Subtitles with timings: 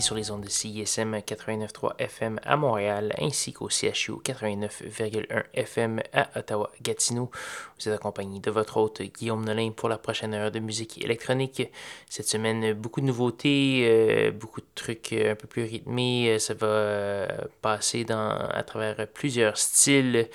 [0.00, 6.36] Sur les ondes de CISM 89.3 FM à Montréal ainsi qu'au CHU 89.1 FM à
[6.36, 7.30] Ottawa-Gatineau.
[7.78, 11.62] Vous êtes accompagné de votre hôte Guillaume Nolin pour la prochaine heure de musique électronique.
[12.08, 16.40] Cette semaine, beaucoup de nouveautés, euh, beaucoup de trucs un peu plus rythmés.
[16.40, 17.28] Ça va euh,
[17.62, 20.28] passer dans, à travers plusieurs styles.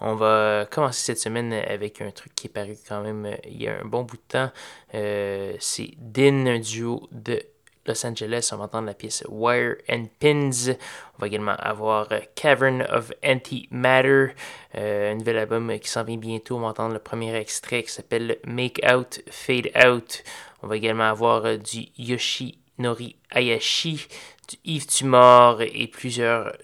[0.00, 3.68] On va commencer cette semaine avec un truc qui est paru quand même il y
[3.68, 4.50] a un bon bout de temps.
[4.94, 7.42] Euh, c'est Din, un duo de
[7.86, 8.50] Los Angeles.
[8.52, 10.72] On va entendre la pièce Wire and Pins.
[11.16, 14.34] On va également avoir Cavern of Antimatter,
[14.76, 16.56] euh, un nouvel album qui s'en vient bientôt.
[16.56, 20.22] On va entendre le premier extrait qui s'appelle Make Out, Fade Out.
[20.62, 24.06] On va également avoir euh, du Yoshinori Ayashi,
[24.48, 26.56] du Yves Tumor et plusieurs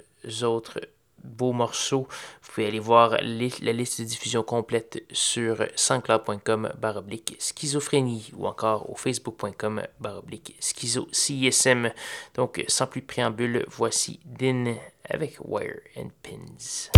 [0.43, 0.81] autres
[1.23, 2.09] beaux morceaux.
[2.53, 8.91] Vous pouvez aller voir la liste de diffusion complète sur sanscloud.com baroblique schizophrénie ou encore
[8.91, 11.93] au facebook.com baroblique schizo CSM.
[12.35, 14.75] Donc, sans plus de préambule, voici Din
[15.09, 16.91] avec Wire and Pins.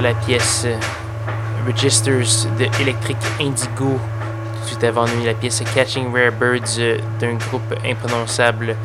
[0.00, 0.66] La pièce
[1.66, 3.98] Registers de Electric Indigo.
[4.54, 8.76] Tout de suite avant nous, la pièce Catching Rare Birds d'un groupe imprononçable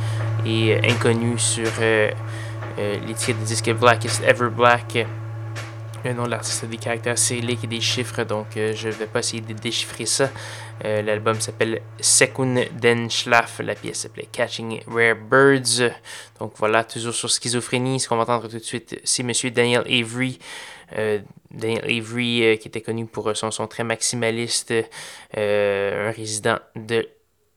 [0.45, 5.05] et inconnu sur les titres de disque Blackest Ever Black.
[6.03, 9.05] Le nom de l'artiste a des caractères cyrilliques et des chiffres, donc je ne vais
[9.05, 10.29] pas essayer de déchiffrer ça.
[10.83, 15.93] L'album s'appelle Sekun Den Schlaf, la pièce s'appelait Catching Rare Birds.
[16.39, 17.99] Donc voilà, toujours sur schizophrénie.
[17.99, 20.39] Ce qu'on va entendre tout de suite, c'est Monsieur Daniel Avery.
[20.91, 24.73] Daniel Avery, qui était connu pour son son très maximaliste,
[25.35, 27.07] un résident de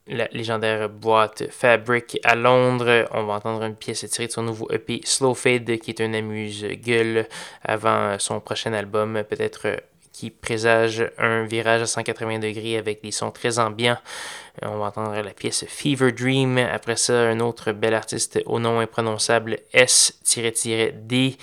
[0.07, 3.05] la légendaire boîte Fabric à Londres.
[3.11, 6.13] On va entendre une pièce tirée de son nouveau EP Slow Fade, qui est un
[6.13, 7.27] amuse-gueule
[7.63, 9.81] avant son prochain album, peut-être
[10.13, 13.99] qui présage un virage à 180 degrés avec des sons très ambiants.
[14.63, 16.57] On va entendre la pièce Fever Dream.
[16.57, 21.37] Après ça, un autre bel artiste au nom imprononçable S-D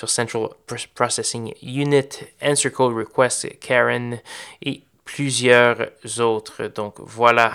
[0.00, 0.48] sur Central
[0.94, 2.08] Processing Unit,
[2.42, 4.18] Answer Code Request Karen
[4.62, 6.68] et plusieurs autres.
[6.68, 7.54] Donc voilà,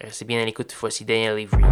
[0.00, 1.62] Restez bien à l'écoute, voici Daniel Avery.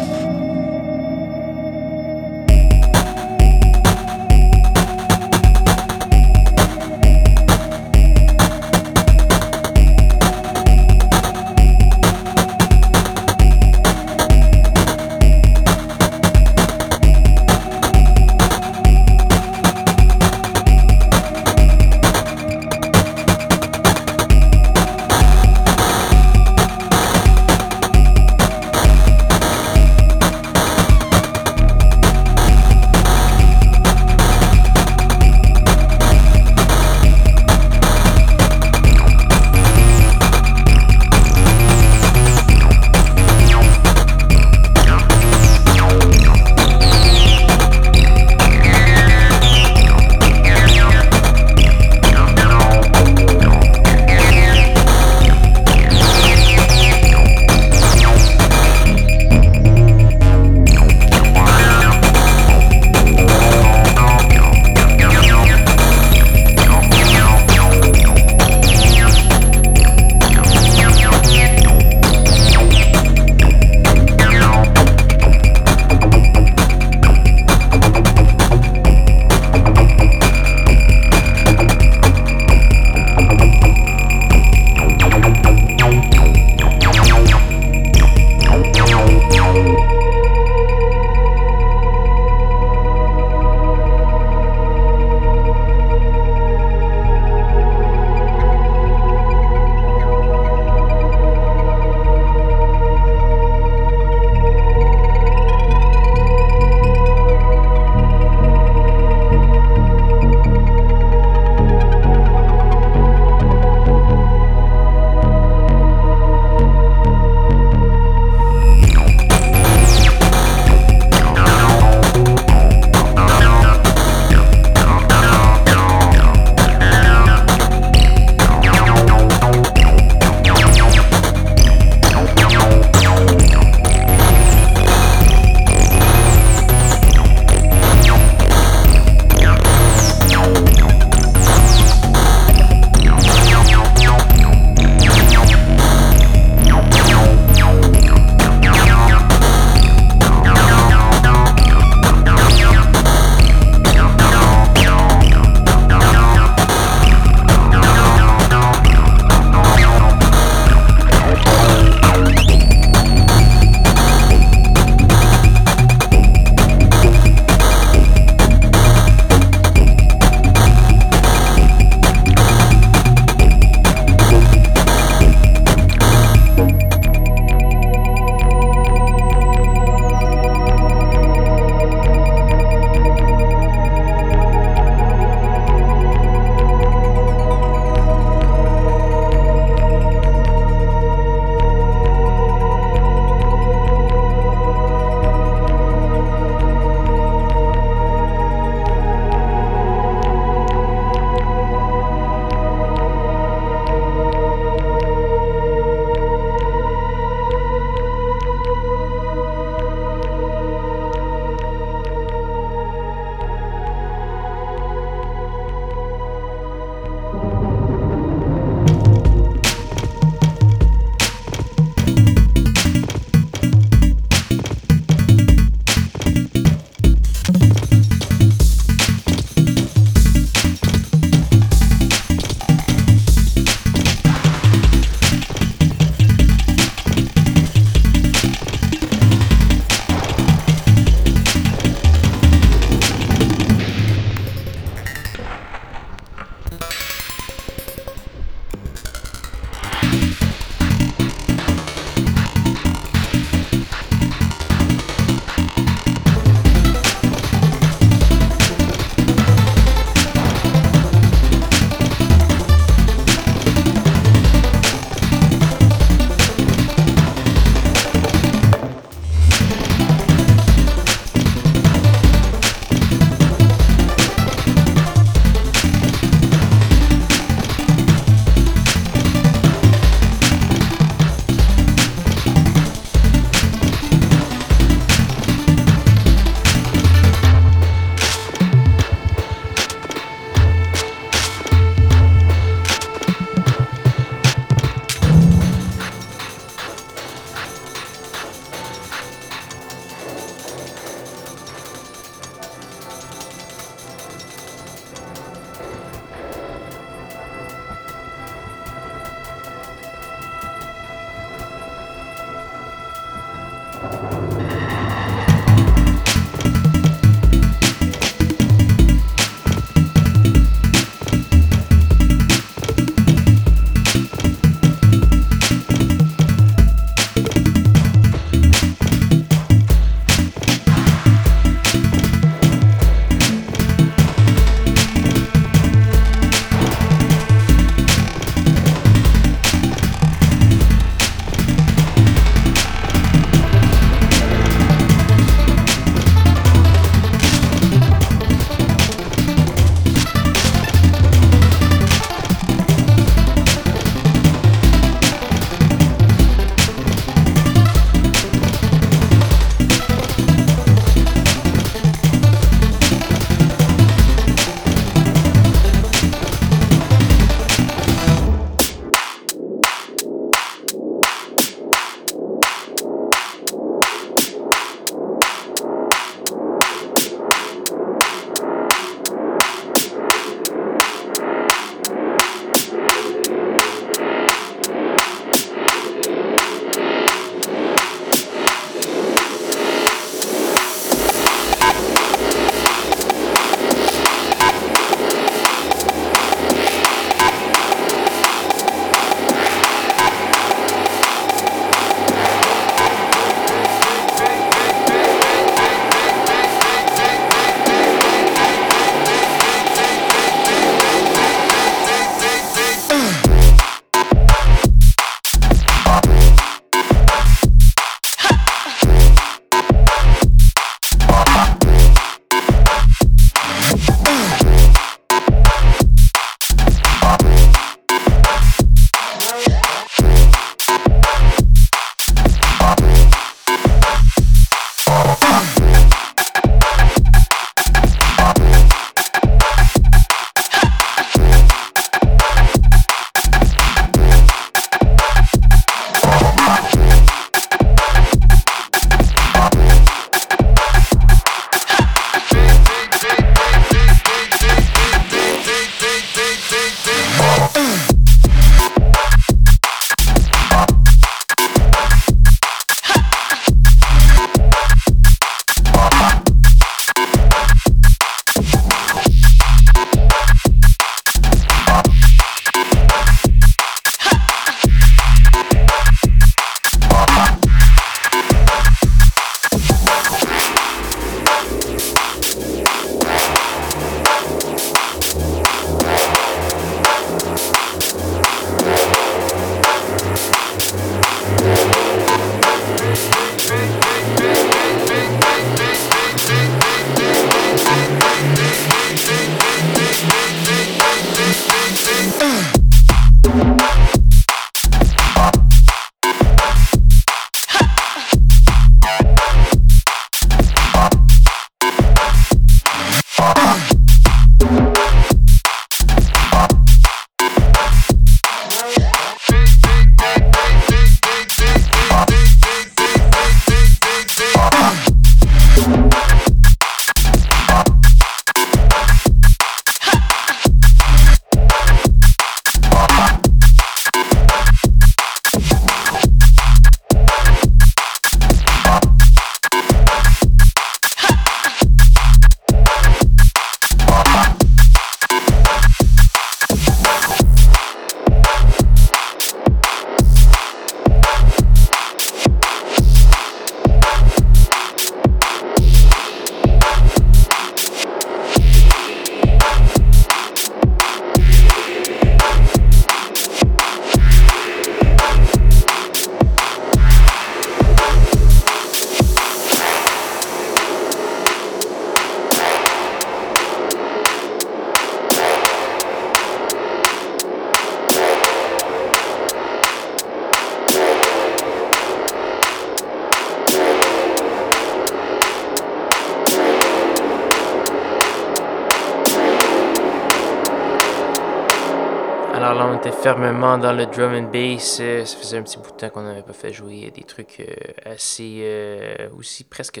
[593.22, 594.98] Fermement dans le drum and bass.
[595.00, 597.60] Euh, ça faisait un petit bout de temps qu'on n'avait pas fait jouer des trucs
[597.60, 600.00] euh, assez euh, aussi presque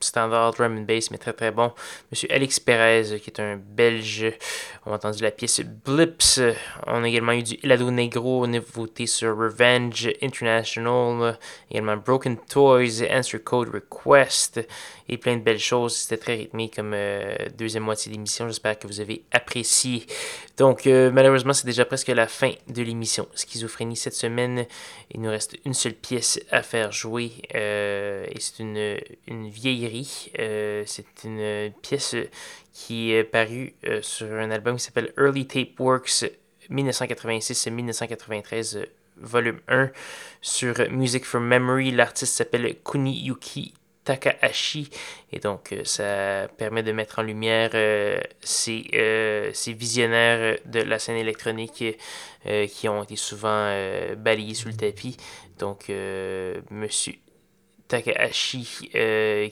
[0.00, 1.72] standard drum and bass, mais très très bon.
[2.10, 4.32] Monsieur Alex Perez, qui est un Belge.
[4.84, 6.40] On a entendu la pièce Blips.
[6.88, 11.38] On a également eu du Helado Negro, nouveauté sur Revenge International.
[11.70, 14.66] Également Broken Toys, Answer Code Request
[15.08, 15.96] et plein de belles choses.
[15.96, 18.46] C'était très rythmé comme euh, deuxième moitié d'émission.
[18.46, 20.06] J'espère que vous avez apprécié.
[20.56, 23.28] Donc, euh, malheureusement, c'est déjà presque la fin de l'émission.
[23.34, 24.64] Schizophrénie cette semaine.
[25.12, 30.30] Il nous reste une seule pièce à faire jouer euh, et c'est une, une vieillerie.
[30.86, 32.14] c'est une pièce
[32.72, 36.24] qui est parue sur un album qui s'appelle Early Tape Works
[36.70, 38.86] 1986-1993
[39.18, 39.90] volume 1
[40.40, 41.92] sur Music from Memory.
[41.92, 43.72] L'artiste s'appelle Kuniyuki
[44.06, 44.88] Takahashi.
[45.32, 50.80] Et donc, euh, ça permet de mettre en lumière euh, ces, euh, ces, visionnaires de
[50.80, 51.84] la scène électronique
[52.68, 53.74] qui ont été souvent
[54.16, 55.16] balayés sous le tapis.
[55.58, 55.90] Donc,
[56.70, 57.14] monsieur
[57.88, 58.88] Takahashi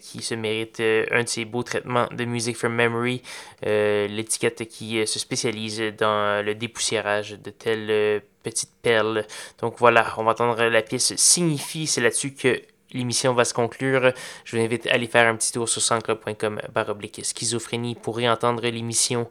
[0.01, 0.81] qui se mérite
[1.11, 3.21] un de ses beaux traitements de Music from Memory,
[3.65, 9.27] l'étiquette qui se spécialise dans le dépoussiérage de telles petites perles.
[9.59, 12.63] Donc voilà, on va entendre la pièce Signifie, c'est là-dessus que
[12.95, 14.14] l'émission va se conclure.
[14.45, 18.62] Je vous invite à aller faire un petit tour sur sansclub.com baroblique schizophrénie pour réentendre
[18.62, 19.28] l'émission,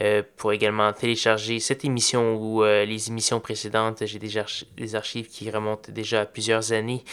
[0.00, 4.06] euh, pour également télécharger cette émission ou euh, les émissions précédentes.
[4.06, 4.46] J'ai déjà
[4.76, 7.04] des archives qui remontent déjà à plusieurs années.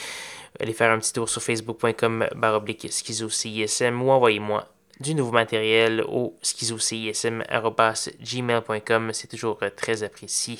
[0.60, 4.68] Allez faire un petit tour sur facebook.com baroblique schizocism ou envoyez-moi
[5.00, 9.14] du nouveau matériel au schizocism.gmail.com.
[9.14, 10.58] C'est toujours très apprécié.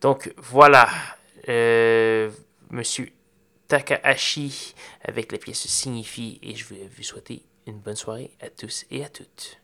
[0.00, 0.88] Donc voilà,
[1.48, 2.30] euh,
[2.70, 3.08] monsieur
[3.72, 8.84] Takahashi avec la pièce Signifie et je vais vous souhaiter une bonne soirée à tous
[8.90, 9.62] et à toutes.